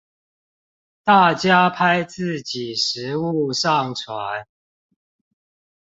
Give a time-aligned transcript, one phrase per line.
[1.03, 4.45] 大家拍自己食物上傳